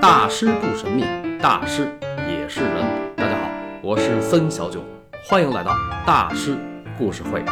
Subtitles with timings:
[0.00, 1.04] 大师不神秘，
[1.42, 1.86] 大师
[2.26, 3.14] 也是人。
[3.14, 3.50] 大家好，
[3.82, 4.82] 我是森小九，
[5.26, 5.76] 欢迎来到
[6.06, 6.56] 大师
[6.96, 7.44] 故事会。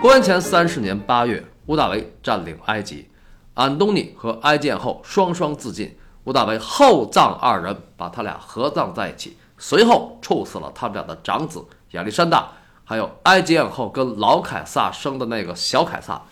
[0.00, 3.08] 公元前三十年八月，屋大维占领埃及，
[3.54, 5.92] 安东尼和埃及艳后双双自尽。
[6.22, 12.52] 屋大维厚葬二人，把他俩合葬在一起，随后处死了他们俩的长子亚历山大，
[12.84, 16.22] 还有埃及艳后跟老凯撒生的那个小凯撒，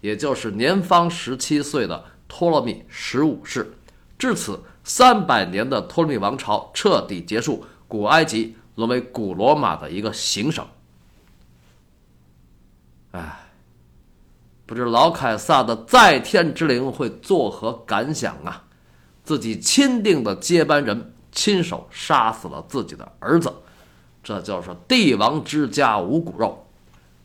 [0.00, 3.74] 也就是年方十七岁的托勒密十五世。
[4.20, 10.62] 至此，三百年的托勒密王朝彻底结束，古埃及沦为古罗马的一个行省。
[13.12, 13.50] 唉，
[14.66, 18.66] 不知老凯撒的在天之灵会作何感想啊？
[19.24, 23.50] 自己钦定的接班人亲手杀死了自己的儿子，
[24.22, 26.66] 这就是帝王之家无骨肉。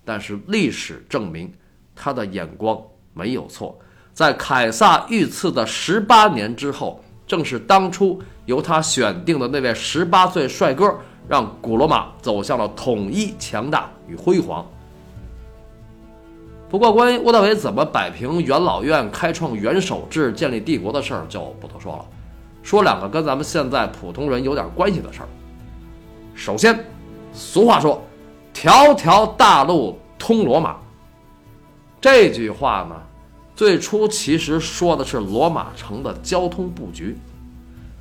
[0.05, 1.53] 但是历史证明，
[1.93, 2.81] 他的眼光
[3.13, 3.77] 没有错。
[4.15, 10.95] 在凯撒遇刺的十八年之后，正是当初由他选定的那位十八岁帅哥，
[11.27, 14.65] 让古罗马走向了统一、强大与辉煌。
[16.69, 22.05] 不过，关于屋大维怎么摆平元老院、开创元首制、建立帝国的事儿，就不多说了。
[22.63, 25.27] 说两个跟咱们现在普通人有点关系的事儿。
[26.33, 26.85] 首先，
[27.33, 28.01] 俗话说
[28.53, 30.77] “条条大路通罗马”，
[31.99, 32.95] 这句话呢，
[33.55, 37.17] 最初其实说的是罗马城的交通布局。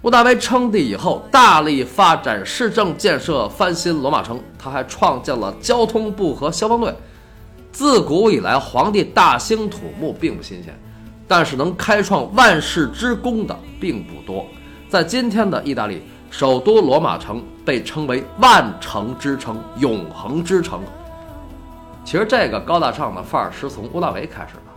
[0.02, 4.38] 屋大维称帝以后，大力发展市政建设，翻新罗马城。
[4.58, 6.94] 他还创建了交通部和消防队。
[7.70, 10.78] 自古以来，皇帝大兴土木并不新鲜，
[11.27, 14.44] 但是能开创万世之功的并不多。
[14.88, 20.82] 在今天的意大利首都罗马城被称为万城之城、永恒之城。
[22.05, 24.73] 其实这个高大上的范儿是从屋大维开始的，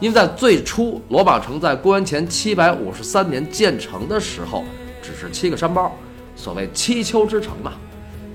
[0.00, 4.64] 因为在最初罗马城在公元前七百五十三年建成的时候，
[5.02, 5.94] 只是七个山包，
[6.36, 7.72] 所谓七丘之城嘛。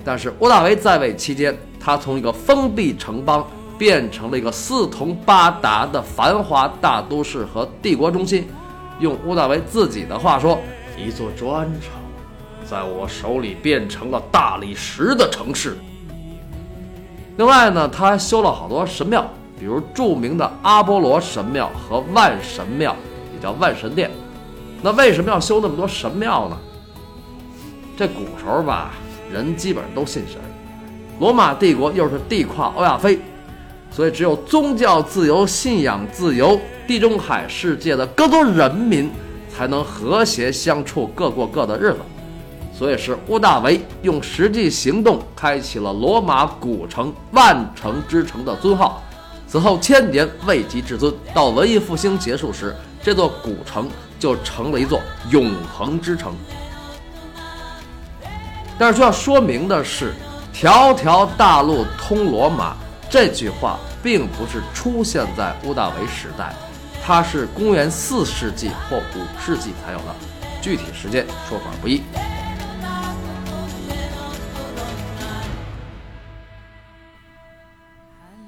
[0.04, 3.46] 但是屋大维在位期间，他从一个封闭城邦。
[3.80, 8.50] 变成了一个四通八达的繁华大都市和帝国中心。
[9.00, 10.58] 用屋大维自己的话说
[10.98, 11.92] ：“一座砖城，
[12.68, 15.78] 在我手里变成了大理石的城市。”
[17.38, 22.96] 另外呢，他还修了好多神庙，比如著名的阿波罗神庙和万神庙，
[23.34, 24.12] 也叫万神殿。
[24.82, 26.58] 那为什么要修那么多神庙呢？
[27.98, 28.94] 这古时候吧，
[29.34, 30.40] 人基本上都信神。
[31.20, 33.20] 罗马帝国又是地跨欧亚非。
[33.90, 39.10] 所以，只有宗教自由、信仰自由，地中海世界的各族人民
[39.50, 42.00] 才能和谐相处，各过各的日子。
[42.72, 49.02] 所以，是屋大维用实际行动开启了罗马古城“万城之城”的尊号。
[49.48, 55.00] 此后千年未及至尊，到文艺复兴结束时，这座古城就成了一座
[55.30, 56.36] 永恒之城。
[58.78, 60.14] 但是需要说明的是
[60.52, 62.76] ，“条条大路通罗马”。
[63.10, 66.54] 这句话并不是出现在屋大维时代，
[67.02, 70.14] 它是公元四世纪或五世纪才有的，
[70.62, 72.04] 具体时间说法不一。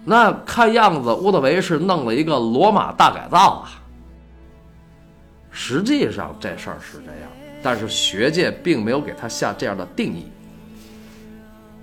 [0.10, 3.70] 那看样子乌大维是弄了一个罗马大改造啊。
[5.52, 7.30] 实际上这事儿是这样，
[7.62, 10.26] 但是学界并没有给他下这样的定义。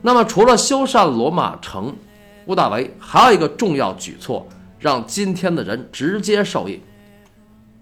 [0.03, 1.94] 那么除了修缮罗马城，
[2.47, 4.44] 乌大维还有一个重要举措，
[4.81, 6.82] 让今天的人直接受益。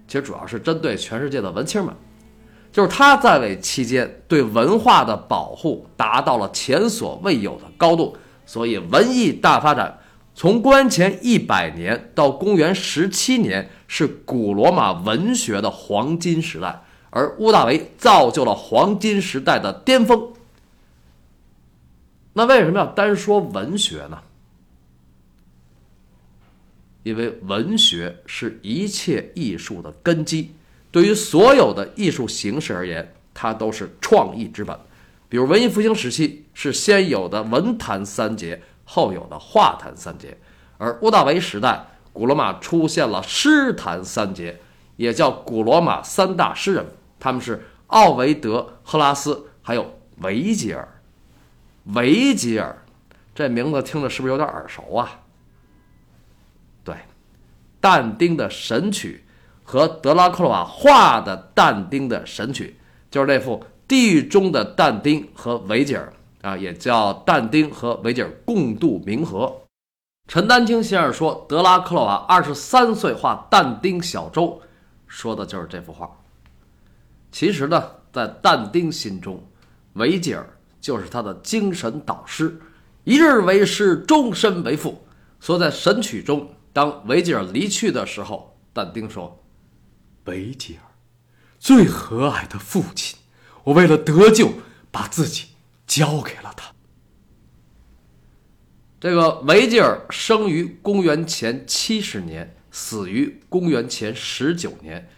[0.06, 1.94] 其实主要是针对全世界的文青们，
[2.70, 9.98] 就是他在位期间对文化的保护达到了前所未有的高度，所以文艺大发展。
[10.34, 20.32] 从公元前一百年到公元十七年是古罗马文学的黄金时代，而屋大维造就了黄金时代的巅峰。
[22.32, 24.18] 那为什么要单说文学呢？
[27.04, 30.50] 因为文学是一切艺术的根基，
[30.90, 34.76] 对于所有的艺术形式而言，它都是创意之本。
[35.28, 40.28] 比如文艺复兴时期是先有的文坛三杰，后有的画坛三杰；
[40.78, 44.60] 而屋大维时代，古罗马出现了诗坛三杰，
[44.96, 46.86] 也叫古罗马三大诗人，
[47.18, 50.88] 他们是奥维德、赫拉斯，还有维吉尔。
[51.94, 52.82] 维吉尔
[53.34, 55.20] 这名字听着是不是有点耳熟啊？
[56.82, 56.94] 对
[57.80, 59.24] 但丁的《神曲》
[59.62, 62.76] 和德拉克罗瓦画的但丁的《神曲》，
[63.12, 66.10] 就是那幅《地狱中的但丁》和维吉尔
[66.44, 69.62] 啊，也叫但丁和维吉尔共度冥河。
[70.28, 74.60] 陈丹青先生说，德拉克洛瓦二十三岁画但丁小舟，
[75.06, 76.10] 说的就是这幅画。
[77.32, 77.82] 其实呢，
[78.12, 79.42] 在但丁心中，
[79.94, 80.46] 维吉尔
[80.82, 82.60] 就是他的精神导师。
[83.04, 85.02] 一日为师，终身为父。
[85.40, 89.42] 所以在《神曲》中，当维吉尔离去的时候，但丁说
[90.24, 90.82] ：“维吉尔，
[91.58, 93.18] 最和蔼的父亲，
[93.64, 94.52] 我为了得救，
[94.90, 95.48] 把自己
[95.86, 96.66] 交给了他。”
[99.00, 105.08] 这个维吉尔生于公元前七十年，死于公元前十九年。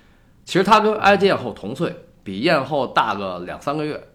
[0.45, 4.09] 其实他跟埃及艳后同岁，比艳后大个两三个月。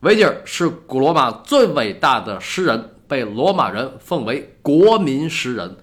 [0.00, 5.76] 维吉尔是古罗马最伟大的诗人，被罗马人奉为国民诗人。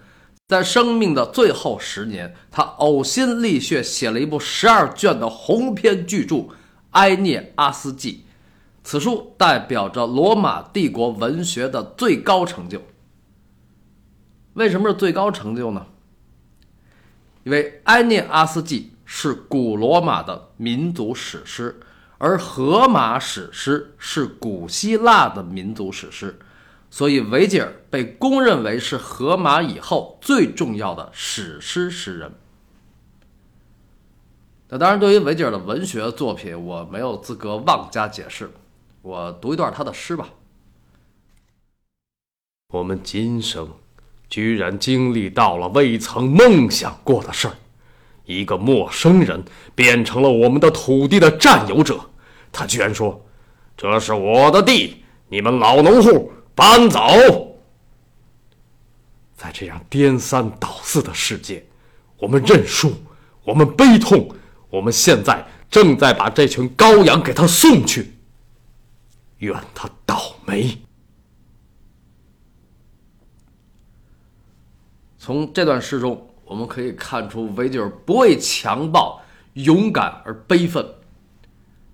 [0.47, 6.35] 在生命的最后十年，他呕心沥血写了一部十二卷的鸿篇巨著
[6.91, 8.25] 《埃涅阿斯纪》，
[8.87, 12.81] 此书代表着罗马帝国文学的最高成就。
[14.53, 15.87] 为什么是最高成就呢？
[17.43, 18.91] 因为《埃涅阿斯纪》。
[19.09, 21.79] 是古罗马的民族史诗，
[22.17, 26.37] 而荷马史诗是古希腊的民族史诗，
[26.89, 32.33] 所以维吉尔被公认为是荷马以后最重要的史诗诗人。
[34.67, 38.51] 那当然，对于维吉尔的文学作品，我没有资格妄加解释。
[39.07, 40.27] 我读一段他的诗吧：
[42.73, 43.71] 我们今生
[44.29, 47.55] 居然经历到了未曾梦想过的事儿。
[48.25, 49.41] 一个陌生人
[49.73, 51.97] 变成了我们的土地的占有者，
[52.51, 53.25] 他居然说
[53.77, 54.97] ：“这是我的地，
[55.29, 56.99] 你们老农户搬走。”
[59.37, 61.65] 在这样颠三倒四的世界，
[62.17, 62.91] 我们认输，
[63.45, 64.27] 我们悲痛，
[64.69, 68.11] 我们现在正在把这群羔羊给他送去，
[69.39, 70.77] 愿他倒霉。
[75.17, 76.23] 从这段诗中。
[76.49, 79.21] 我们可以看出，维吉尔不畏强暴，
[79.55, 80.95] 勇敢而悲愤。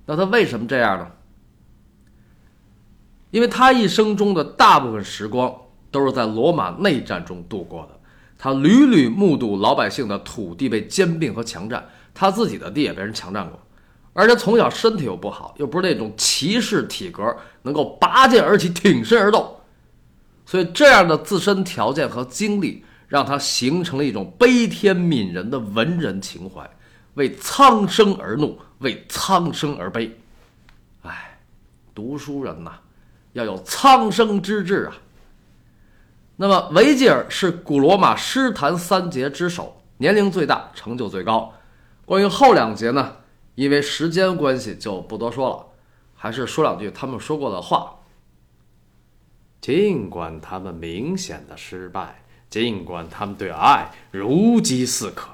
[0.05, 1.11] 那他为什么这样呢？
[3.31, 5.51] 因为他一生中的大部分时光
[5.89, 7.99] 都是在罗马内战中度过的，
[8.37, 13.59] 他屡屡目睹老百姓的土地被兼并和强占，他自己的地也被人强占过。
[14.13, 19.59] 而且从小身体又不好，又不是那种骑士体格，能够拔剑而起、挺身而斗，
[20.45, 22.83] 所以这样的自身条件和经历。
[23.09, 26.67] 让他形成了一种悲天悯人的文人情怀，
[27.13, 30.17] 为苍生而怒，为苍生而悲。
[31.03, 31.37] 哎，
[31.93, 32.71] 读书人呐，
[33.33, 34.97] 要有苍生之志啊。
[36.37, 41.53] 那么，维吉尔是古罗马诗坛三杰之首，年龄最大，成就最高。
[42.05, 43.17] 关于后两节呢，
[43.55, 45.65] 因为时间关系就不多说了，
[46.15, 47.99] 还是说两句他们说过的话。
[49.61, 52.19] 尽管他们明显的失败。
[52.49, 55.27] 尽管他们对爱如饥似渴，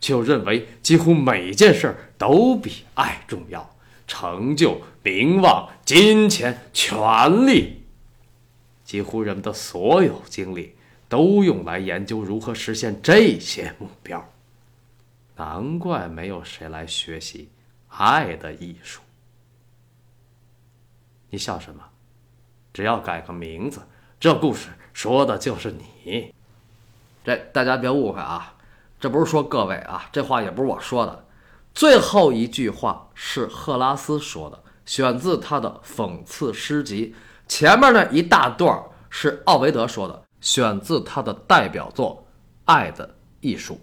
[0.00, 3.70] 却又认为几乎每件事都比爱重要。
[4.08, 7.84] 成就、名望、金钱、权力，
[8.84, 10.74] 几乎人们的所有精力
[11.08, 14.28] 都用来研究如何实现这些目标。
[15.36, 17.48] 难怪没有谁来学习
[17.96, 19.00] 爱的艺术。
[21.30, 21.82] 你笑什么？
[22.72, 23.80] 只要改个名字，
[24.20, 26.34] 这故事说的就是你。
[27.24, 28.54] 这大家别误会啊，
[29.00, 31.24] 这不是说各位啊，这话也不是我说的。
[31.74, 37.14] 最后一句话是赫拉斯说的，选自他的讽刺诗集。
[37.48, 42.24] 前面那一大段是奥维德说的，选自他的代表作
[42.66, 43.74] 《爱的艺术》。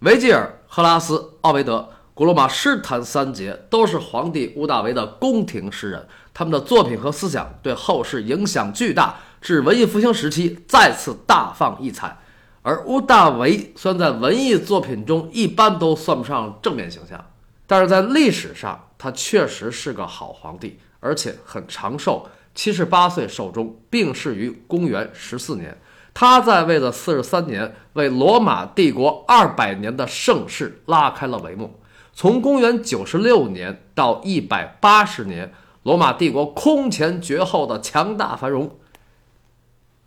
[0.00, 9.16] 维吉尔、赫拉斯、奥维德，古罗马诗坛三杰都是皇帝屋大维的宫廷诗人，他们的作品和思想对后世影响巨大。
[9.40, 12.16] 至文艺复兴时期再次大放异彩，
[12.62, 17.22] 而屋大维虽然在文艺作品中一般都算不上正面形象，
[17.66, 25.76] 但是在历史上他确实是个好皇帝，而且很长寿，七十八岁寿终，病逝于公元十四年。
[26.14, 31.80] 他在位的四十三年，为罗马帝国二百年的盛世拉开了帷幕。
[32.14, 35.52] 从公元九十六年到一百八十年，
[35.82, 38.70] 罗马帝国空前绝后的强大繁荣。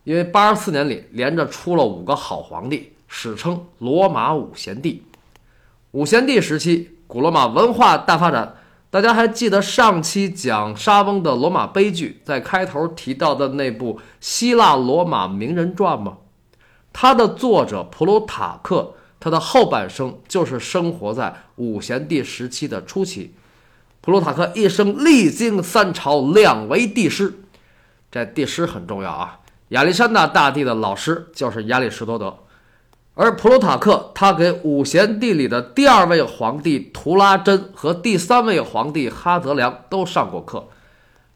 [0.06, 5.04] 因为八十四年里连着出了五个好皇帝，史称罗马五贤帝。
[5.92, 8.56] 五贤帝时期，古罗马文化大发展。
[8.90, 16.20] 大家还记得上期讲沙翁的罗马悲剧，在开头提到的那部希腊罗马名人传吗？
[16.94, 23.34] 它的作者普鲁塔克，他的后半生就是生活在五贤帝时期的初期。
[24.02, 27.42] 普鲁塔克一生历经三朝，两为帝师。
[28.10, 29.40] 这帝师很重要啊。
[29.70, 32.38] 亚历山大大帝的老师就是亚里士多德，
[33.16, 40.70] 而普鲁塔克他给五贤帝里的第二位皇帝图拉真和第三位皇帝哈泽良都上过课。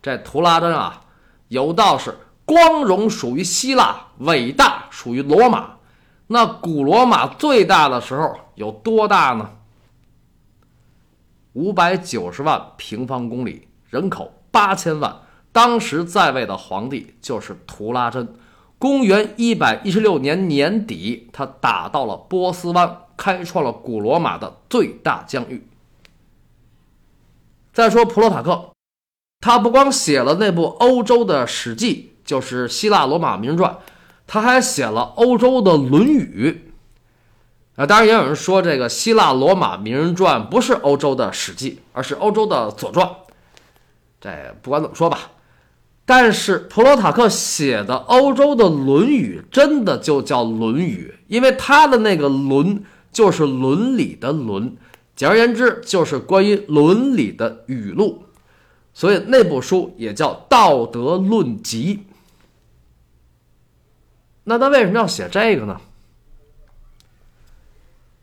[0.02, 1.02] 这图拉真啊，
[1.50, 5.72] 有道是光荣属于希腊，伟大属于罗马。
[6.32, 9.52] 那古罗马最大的时候有多大呢？
[11.52, 15.14] 五百九十万平方公里，人口八千万。
[15.52, 18.34] 当时在位的皇帝就是图拉真。
[18.80, 25.68] 公元一百一十六年年底，他打到了波斯湾，开创了古罗马的最大疆域。
[27.74, 28.72] 再说普罗塔克，
[29.42, 33.78] 他不光写了那部欧洲的史记，就是希腊罗马名人传，
[34.34, 36.64] 他还写了欧洲的《论语》。
[37.82, 43.10] 啊，当然也有人说，这个希腊罗马名人传不是欧洲的史记，而是欧洲的左传。
[44.22, 45.32] 这不管怎么说吧。
[46.06, 54.78] 但是普罗塔克写的欧洲的《论语》真的就叫《论语》，因为他的那个“伦”就是伦理的“伦”，
[55.14, 58.24] 简而言之就是关于伦理的语录，
[58.94, 62.00] 所以那部书也叫《道德论集》。
[64.44, 65.80] 那他为什么要写这个呢？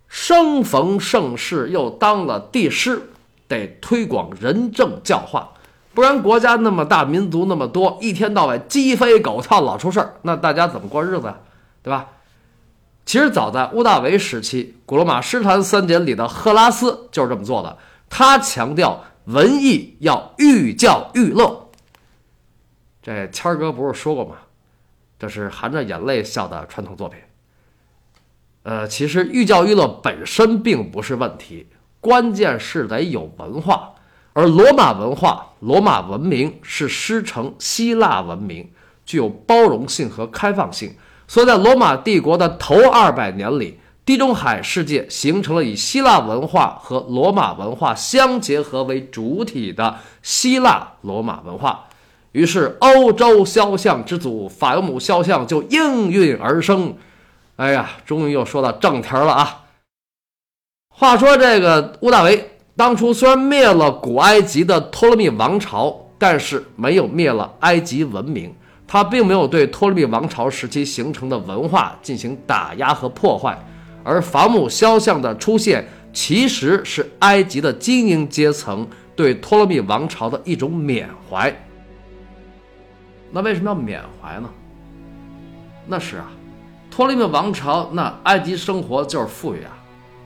[0.08, 3.10] 生逢盛世，又当了帝师，
[3.46, 5.52] 得推广仁政教化。
[5.94, 11.38] 不然国家那么大，民族那么多，一天到晚鸡飞狗跳，老出事儿，那大家怎么过日子呀？
[11.82, 12.08] 对吧？
[13.04, 17.78] 其实早在屋大维时期，古罗马诗坛三杰里的赫拉斯就是这么做的。
[18.10, 21.68] 他强调文艺要寓教于乐。
[23.02, 24.37] 这谦儿哥不是说过吗？
[25.18, 27.18] 这是含着眼泪笑的传统作品。
[28.62, 31.66] 呃，其实寓教于乐本身并不是问题，
[32.00, 33.94] 关键是得有文化。
[34.34, 38.70] 而罗马文化、罗马文明是师承希腊文明，
[39.04, 40.94] 具有包容性和开放性，
[41.26, 51.88] 所以在罗马帝国的头二百年里，地中海世界形成了以希腊文化和罗马文化相结合为主体的希腊罗马文化，
[52.38, 56.95] 于是欧洲肖像之祖法尤姆肖像就应运而生。
[57.57, 59.64] 哎呀，终于又说到正题了啊！
[60.88, 62.52] 话说这个屋大维。
[62.76, 68.54] 当初虽然灭了古埃及的托勒密王朝，但是没有灭了埃及文明。
[68.87, 73.59] 他并没有对托勒密王朝时期形成的文化进行打压和破坏，
[74.04, 81.52] 而法姆肖像的出现，其实是埃及的精英阶层对托勒密王朝的一种缅怀。
[83.30, 84.49] 那为什么要缅怀呢？
[85.87, 86.30] 那是啊，
[86.90, 89.76] 托勒密王朝那埃及生活就是富裕啊，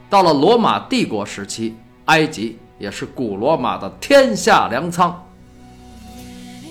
[0.09, 1.75] 到了罗马帝国时期。
[2.07, 5.25] 埃及也是古罗马的天下粮仓，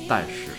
[0.07, 0.51] 但是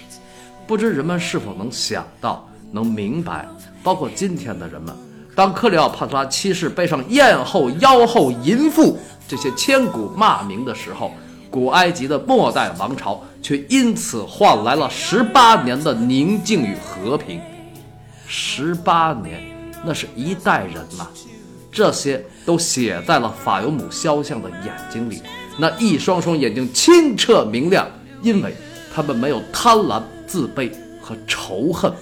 [0.65, 3.47] 不知人们是否能想到、能明白，
[3.83, 4.91] 包括今天的人们，
[5.35, 11.11] 当克里奥帕特拉七世背上艳后、妖后、淫妇这些千古骂名的时候，
[11.53, 17.39] 古埃及的末代王朝却因此换来了十八年的宁静与和平。
[18.27, 19.39] 十八年，
[19.85, 21.07] 那是一代人呐。
[21.71, 25.21] 这些都写在了法尤姆肖像的眼睛里，
[25.59, 27.87] 那一双双眼睛清澈明亮，
[28.23, 28.55] 因为
[28.91, 31.93] 他们没有贪婪、自卑和仇恨，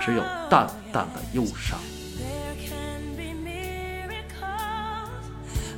[0.00, 1.78] 只有淡淡的忧伤。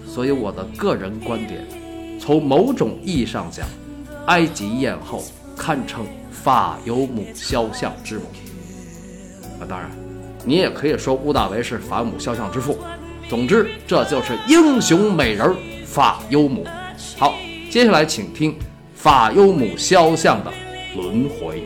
[0.06, 1.66] 所以我的个人观点，
[2.22, 3.66] 从某种意义上讲，
[4.26, 5.24] 埃及艳后
[5.56, 8.26] 堪称法尤姆肖像之母。
[9.58, 9.90] 啊，当然。
[10.44, 12.78] 你也可以说屋大维是法姆肖像之父。
[13.28, 15.52] 总之，这就是英雄美人
[15.84, 16.64] 法尤姆。
[17.18, 17.34] 好，
[17.68, 18.54] 接下来请听
[18.94, 20.52] 法尤姆肖像的
[20.94, 21.64] 轮回。